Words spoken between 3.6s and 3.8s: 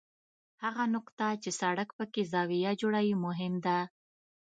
ده